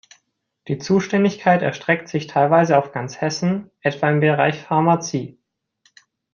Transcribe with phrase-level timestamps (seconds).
[0.67, 5.37] Die Zuständigkeit erstreckt sich teilweise auf ganz Hessen, etwa im Bereich Pharmazie.